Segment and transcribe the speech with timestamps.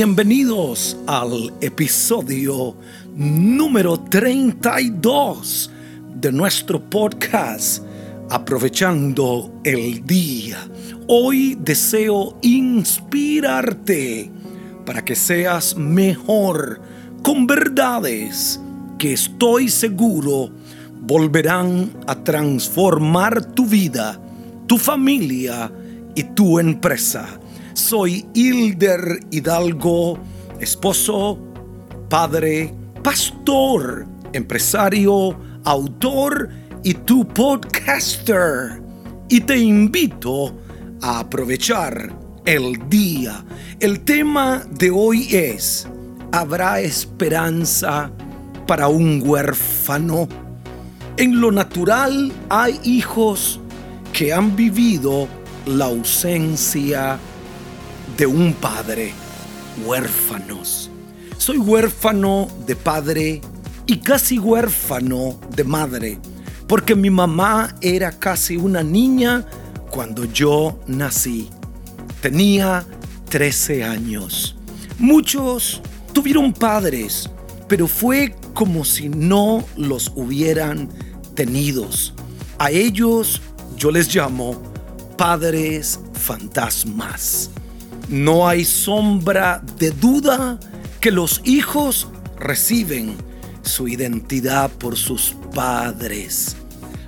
[0.00, 2.76] Bienvenidos al episodio
[3.16, 5.72] número 32
[6.14, 7.82] de nuestro podcast
[8.30, 10.58] Aprovechando el Día.
[11.08, 14.30] Hoy deseo inspirarte
[14.86, 16.80] para que seas mejor
[17.24, 18.60] con verdades
[19.00, 20.52] que estoy seguro
[21.00, 24.16] volverán a transformar tu vida,
[24.68, 25.72] tu familia
[26.14, 27.37] y tu empresa.
[27.78, 30.18] Soy Hilder Hidalgo,
[30.58, 31.38] esposo,
[32.10, 32.74] padre,
[33.04, 36.50] pastor, empresario, autor
[36.82, 38.82] y tu podcaster.
[39.28, 40.58] Y te invito
[41.00, 42.12] a aprovechar
[42.44, 43.44] el día.
[43.78, 45.86] El tema de hoy es,
[46.32, 48.10] ¿habrá esperanza
[48.66, 50.28] para un huérfano?
[51.16, 53.60] En lo natural hay hijos
[54.12, 55.28] que han vivido
[55.64, 57.20] la ausencia
[58.18, 59.12] de un padre,
[59.86, 60.90] huérfanos.
[61.38, 63.40] Soy huérfano de padre
[63.86, 66.18] y casi huérfano de madre,
[66.66, 69.46] porque mi mamá era casi una niña
[69.90, 71.48] cuando yo nací.
[72.20, 72.84] Tenía
[73.28, 74.56] 13 años.
[74.98, 75.80] Muchos
[76.12, 77.30] tuvieron padres,
[77.68, 80.88] pero fue como si no los hubieran
[81.36, 82.14] tenidos.
[82.58, 83.40] A ellos
[83.76, 84.60] yo les llamo
[85.16, 87.52] padres fantasmas.
[88.08, 90.58] No hay sombra de duda
[91.00, 93.16] que los hijos reciben
[93.62, 96.56] su identidad por sus padres.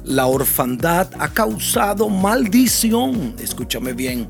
[0.04, 4.28] La orfandad ha causado maldición, escúchame bien,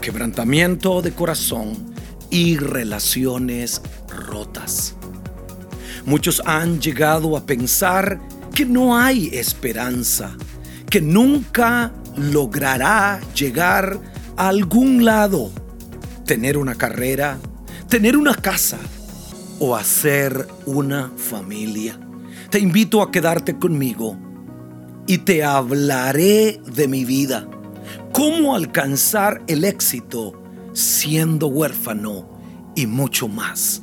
[0.00, 1.94] quebrantamiento de corazón
[2.30, 4.94] y relaciones rotas.
[6.06, 8.18] Muchos han llegado a pensar
[8.54, 10.36] que no hay esperanza,
[10.88, 14.00] que nunca logrará llegar
[14.36, 15.50] a algún lado,
[16.28, 17.38] tener una carrera,
[17.88, 18.78] tener una casa
[19.58, 21.98] o hacer una familia.
[22.50, 24.18] Te invito a quedarte conmigo
[25.06, 27.48] y te hablaré de mi vida,
[28.12, 30.34] cómo alcanzar el éxito
[30.74, 32.28] siendo huérfano
[32.76, 33.80] y mucho más.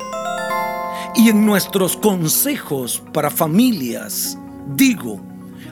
[1.16, 4.38] Y en nuestros consejos para familias,
[4.76, 5.20] digo,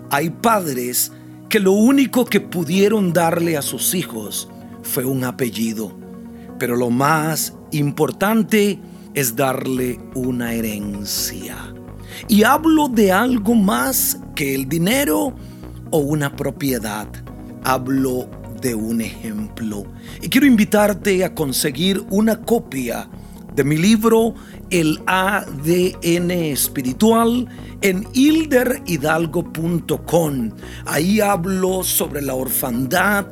[0.09, 1.11] hay padres
[1.49, 4.49] que lo único que pudieron darle a sus hijos
[4.81, 6.02] fue un apellido.
[6.63, 8.79] Pero lo más importante
[9.13, 11.57] es darle una herencia.
[12.29, 15.35] Y hablo de algo más que el dinero
[15.91, 17.09] o una propiedad.
[17.65, 18.29] Hablo
[18.61, 19.83] de un ejemplo.
[20.21, 23.09] Y quiero invitarte a conseguir una copia
[23.53, 24.33] de mi libro
[24.69, 27.49] El ADN espiritual
[27.81, 30.51] en hilderhidalgo.com.
[30.85, 33.27] Ahí hablo sobre la orfandad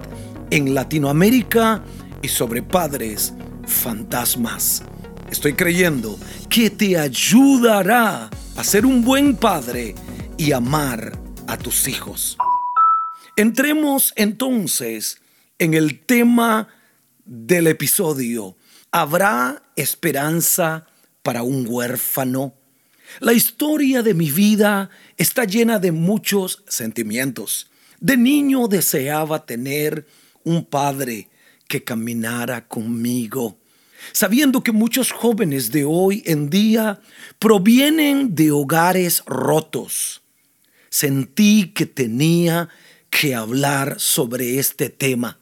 [0.49, 1.81] en Latinoamérica
[2.21, 3.33] y sobre padres
[3.65, 4.83] fantasmas.
[5.31, 9.95] Estoy creyendo que te ayudará a ser un buen padre
[10.37, 11.17] y amar
[11.47, 12.37] a tus hijos.
[13.35, 15.21] Entremos entonces
[15.57, 16.67] en el tema
[17.25, 18.57] del episodio.
[18.91, 20.85] ¿Habrá esperanza
[21.23, 22.55] para un huérfano?
[23.19, 27.71] La historia de mi vida está llena de muchos sentimientos.
[27.99, 30.07] De niño deseaba tener
[30.43, 31.29] un padre
[31.71, 33.57] que caminara conmigo,
[34.11, 36.99] sabiendo que muchos jóvenes de hoy en día
[37.39, 40.21] provienen de hogares rotos.
[40.89, 42.67] Sentí que tenía
[43.09, 45.39] que hablar sobre este tema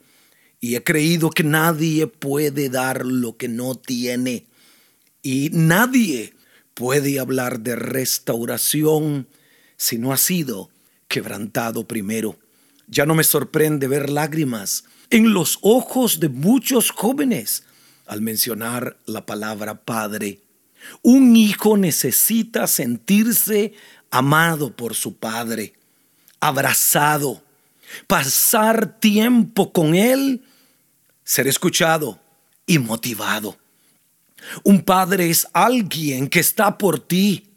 [0.60, 4.46] y he creído que nadie puede dar lo que no tiene
[5.24, 6.34] y nadie
[6.74, 9.26] puede hablar de restauración
[9.76, 10.70] si no ha sido
[11.08, 12.38] quebrantado primero.
[12.86, 17.64] Ya no me sorprende ver lágrimas en los ojos de muchos jóvenes
[18.06, 20.40] al mencionar la palabra padre.
[21.02, 23.74] Un hijo necesita sentirse
[24.10, 25.74] amado por su padre,
[26.40, 27.42] abrazado,
[28.06, 30.42] pasar tiempo con él,
[31.24, 32.18] ser escuchado
[32.66, 33.56] y motivado.
[34.64, 37.50] Un padre es alguien que está por ti,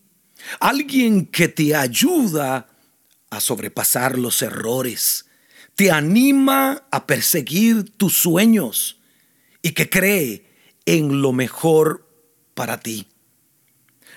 [0.60, 2.68] alguien que te ayuda
[3.30, 5.26] a sobrepasar los errores,
[5.76, 9.00] te anima a perseguir tus sueños
[9.62, 10.46] y que cree
[10.86, 12.08] en lo mejor
[12.54, 13.08] para ti.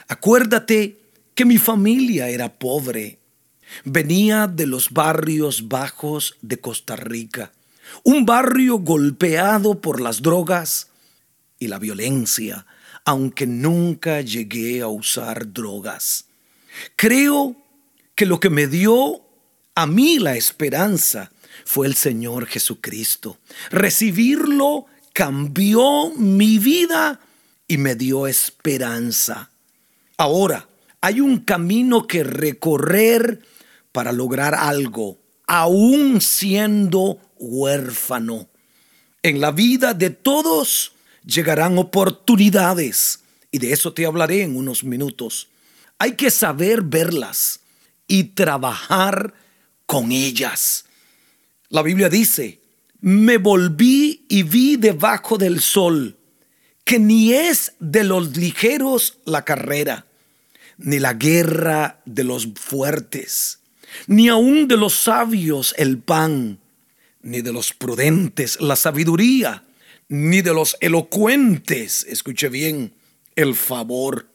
[0.09, 1.01] Acuérdate
[1.35, 3.19] que mi familia era pobre.
[3.85, 7.53] Venía de los barrios bajos de Costa Rica,
[8.05, 10.89] un barrio golpeado por las drogas,
[11.59, 12.67] y la violencia,
[13.05, 16.27] aunque nunca llegué a usar drogas.
[16.97, 17.57] Creo
[18.15, 19.23] que lo que me dio
[19.75, 21.31] a mí la esperanza
[21.65, 23.39] fue el Señor Jesucristo.
[23.71, 27.21] Recibirlo cambió mi vida
[27.67, 29.51] y me dio esperanza.
[30.17, 30.69] Ahora,
[31.01, 33.43] hay un camino que recorrer
[33.93, 38.49] para lograr algo, aún siendo huérfano.
[39.23, 40.93] En la vida de todos
[41.25, 43.21] llegarán oportunidades
[43.51, 45.49] y de eso te hablaré en unos minutos.
[45.99, 47.61] Hay que saber verlas
[48.07, 49.35] y trabajar
[49.87, 50.86] con ellas.
[51.69, 52.61] La Biblia dice,
[53.01, 56.17] me volví y vi debajo del sol
[56.85, 60.07] que ni es de los ligeros la carrera,
[60.79, 63.59] ni la guerra de los fuertes,
[64.07, 66.61] ni aun de los sabios el pan,
[67.23, 69.65] ni de los prudentes la sabiduría,
[70.09, 72.95] ni de los elocuentes, escuche bien,
[73.35, 74.29] el favor,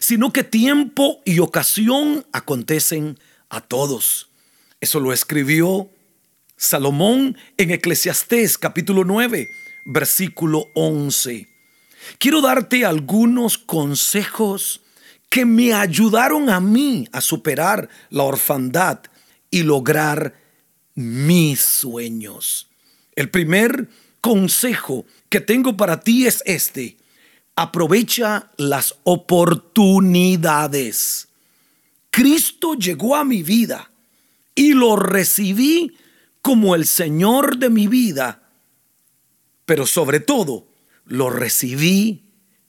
[0.00, 3.18] sino que tiempo y ocasión acontecen
[3.50, 4.30] a todos.
[4.80, 5.90] Eso lo escribió
[6.56, 9.50] Salomón en Eclesiastés capítulo 9,
[9.84, 11.46] versículo 11.
[12.18, 14.80] Quiero darte algunos consejos
[15.28, 19.00] que me ayudaron a mí a superar la orfandad
[19.50, 20.34] y lograr
[20.94, 22.70] mis sueños.
[23.14, 23.90] El primer
[24.22, 26.96] consejo que tengo para ti es este.
[27.54, 31.28] Aprovecha las oportunidades.
[32.10, 33.90] Cristo llegó a mi vida
[34.54, 35.94] y lo recibí
[36.46, 38.40] como el Señor de mi vida,
[39.64, 40.68] pero sobre todo
[41.04, 42.22] lo recibí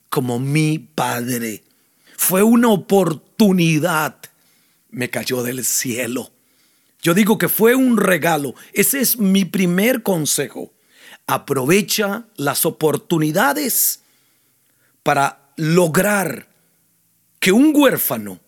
[0.08, 1.62] como mi Padre.
[2.16, 4.16] Fue una oportunidad,
[4.90, 6.32] me cayó del cielo.
[7.02, 8.56] Yo digo que fue un regalo.
[8.72, 10.72] Ese es mi primer consejo.
[11.28, 14.00] Aprovecha las oportunidades
[15.04, 16.48] para lograr
[17.38, 18.40] que un huérfano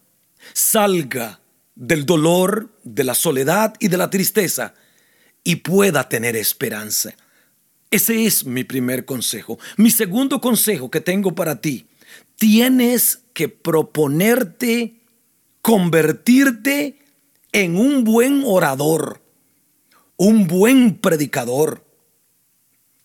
[0.55, 1.39] salga
[1.77, 4.75] del dolor, de la soledad y de la tristeza
[5.45, 7.15] y pueda tener esperanza.
[7.91, 9.59] Ese es mi primer consejo.
[9.77, 11.87] Mi segundo consejo que tengo para ti,
[12.37, 15.01] tienes que proponerte
[15.61, 16.99] convertirte
[17.53, 19.21] en un buen orador,
[20.17, 21.85] un buen predicador.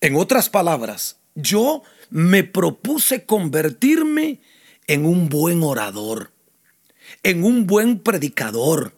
[0.00, 4.40] En otras palabras, yo me propuse convertirme
[4.86, 6.32] en un buen orador,
[7.22, 8.96] en un buen predicador,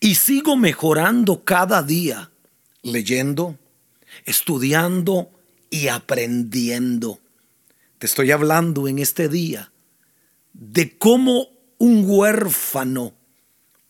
[0.00, 2.31] y sigo mejorando cada día
[2.82, 3.58] leyendo,
[4.24, 5.30] estudiando
[5.70, 7.20] y aprendiendo.
[7.98, 9.72] Te estoy hablando en este día
[10.52, 11.48] de cómo
[11.78, 13.14] un huérfano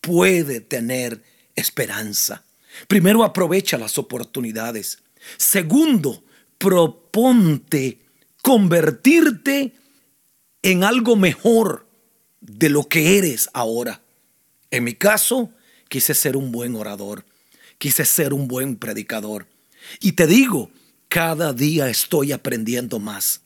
[0.01, 1.23] puede tener
[1.55, 2.45] esperanza.
[2.89, 5.03] Primero, aprovecha las oportunidades.
[5.37, 6.23] Segundo,
[6.59, 8.01] proponte
[8.41, 9.75] convertirte
[10.63, 11.87] en algo mejor
[12.41, 14.03] de lo que eres ahora.
[14.71, 15.51] En mi caso,
[15.89, 17.25] quise ser un buen orador
[17.79, 19.47] quise ser un buen predicador.
[20.01, 20.71] Y te digo,
[21.09, 23.43] cada día estoy aprendiendo más.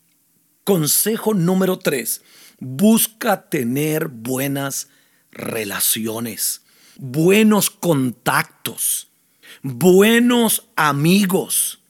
[0.65, 2.23] Consejo número tres,
[2.59, 4.89] busca tener buenas
[5.31, 6.63] relaciones,
[6.97, 9.09] buenos contactos,
[9.63, 11.81] buenos amigos.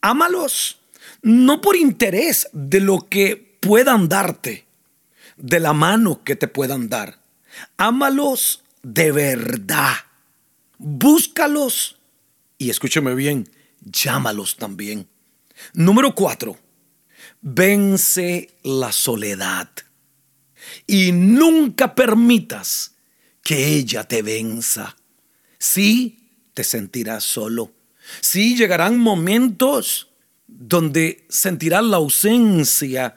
[0.00, 0.78] Ámalos,
[1.22, 4.66] no por interés de lo que puedan darte,
[5.36, 7.20] de la mano que te puedan dar.
[7.76, 9.94] Ámalos de verdad
[10.78, 11.98] búscalos
[12.56, 13.50] y escúcheme bien,
[13.80, 15.08] llámalos también.
[15.74, 16.58] Número cuatro,
[17.40, 19.68] vence la soledad
[20.86, 22.94] y nunca permitas
[23.42, 24.96] que ella te venza.
[25.58, 27.72] Sí, te sentirás solo.
[28.20, 30.08] Sí, llegarán momentos
[30.46, 33.16] donde sentirás la ausencia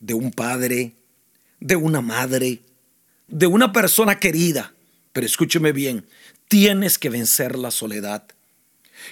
[0.00, 0.96] de un padre,
[1.58, 2.62] de una madre,
[3.26, 4.75] de una persona querida.
[5.16, 6.04] Pero escúcheme bien,
[6.48, 8.24] Tienes que vencer la soledad.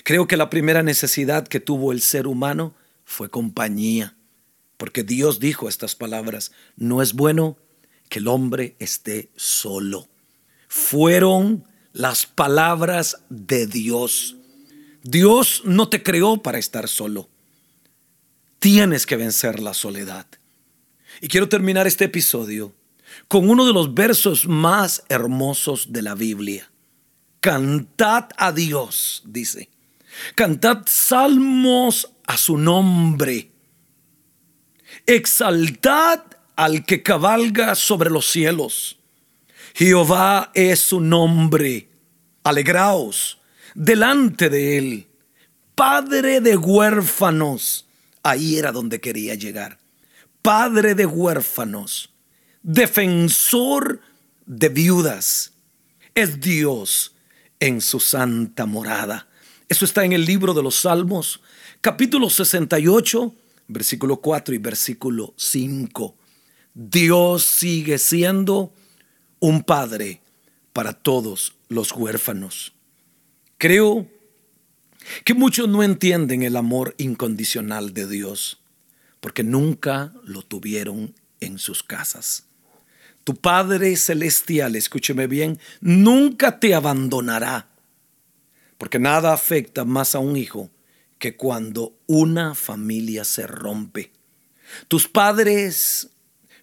[0.02, 4.14] Creo que la primera necesidad que tuvo el ser humano fue compañía,
[4.76, 7.56] porque Dios dijo estas palabras, no es bueno
[8.08, 10.08] que el hombre esté solo.
[10.68, 14.36] Fueron las palabras de Dios.
[15.02, 17.28] Dios no te creó para estar solo.
[18.58, 20.26] Tienes que vencer la soledad.
[21.20, 22.72] Y quiero terminar este episodio
[23.28, 26.70] con uno de los versos más hermosos de la Biblia.
[27.40, 29.68] Cantad a Dios, dice.
[30.34, 33.50] Cantad salmos a su nombre.
[35.06, 36.20] Exaltad
[36.56, 38.98] al que cabalga sobre los cielos.
[39.74, 41.88] Jehová es su nombre.
[42.44, 43.38] Alegraos
[43.74, 45.06] delante de él.
[45.74, 47.86] Padre de huérfanos.
[48.22, 49.78] Ahí era donde quería llegar.
[50.40, 52.13] Padre de huérfanos.
[52.66, 54.00] Defensor
[54.46, 55.52] de viudas.
[56.14, 57.14] Es Dios
[57.60, 59.28] en su santa morada.
[59.68, 61.42] Eso está en el libro de los Salmos,
[61.82, 63.34] capítulo 68,
[63.68, 66.16] versículo 4 y versículo 5.
[66.72, 68.72] Dios sigue siendo
[69.40, 70.22] un padre
[70.72, 72.72] para todos los huérfanos.
[73.58, 74.08] Creo
[75.22, 78.62] que muchos no entienden el amor incondicional de Dios
[79.20, 82.46] porque nunca lo tuvieron en sus casas.
[83.24, 87.68] Tu Padre Celestial, escúcheme bien, nunca te abandonará,
[88.76, 90.70] porque nada afecta más a un hijo
[91.18, 94.12] que cuando una familia se rompe.
[94.88, 96.10] Tus padres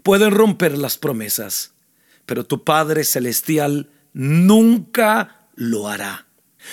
[0.03, 1.73] pueden romper las promesas,
[2.27, 6.27] pero tu Padre Celestial nunca lo hará.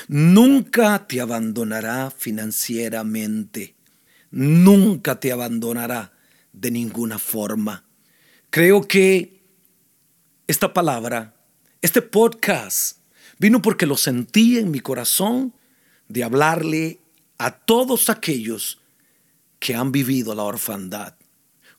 [0.06, 3.74] Nunca te abandonará financieramente.
[4.30, 6.12] Nunca te abandonará
[6.52, 7.84] de ninguna forma.
[8.50, 9.37] Creo que
[10.48, 11.34] esta palabra,
[11.82, 13.00] este podcast,
[13.38, 15.52] vino porque lo sentí en mi corazón
[16.08, 17.00] de hablarle
[17.36, 18.80] a todos aquellos
[19.60, 21.14] que han vivido la orfandad,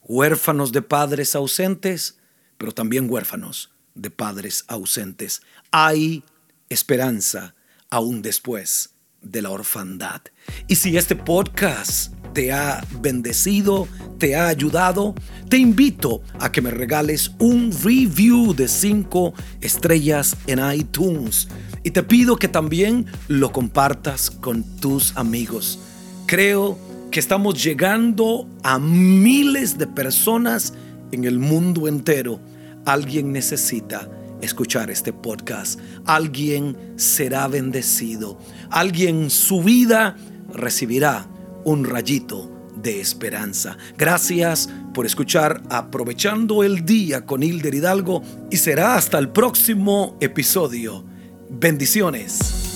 [0.02, 2.18] huérfanos de padres ausentes,
[2.58, 5.42] pero también huérfanos de padres ausentes.
[5.72, 6.22] Hay
[6.68, 7.56] esperanza
[7.90, 10.22] aún después de la orfandad.
[10.68, 15.14] Y si este podcast te ha bendecido, te ha ayudado,
[15.48, 21.48] te invito a que me regales un review de 5 estrellas en iTunes.
[21.82, 25.78] Y te pido que también lo compartas con tus amigos.
[26.26, 26.78] Creo
[27.10, 30.74] que estamos llegando a miles de personas
[31.10, 32.38] en el mundo entero.
[32.84, 34.08] Alguien necesita
[34.42, 35.80] escuchar este podcast.
[36.04, 38.38] Alguien será bendecido.
[38.70, 40.16] Alguien su vida
[40.52, 41.26] recibirá
[41.64, 43.76] un rayito de esperanza.
[43.96, 51.04] Gracias por escuchar Aprovechando el Día con Hilder Hidalgo y será hasta el próximo episodio.
[51.50, 52.69] Bendiciones.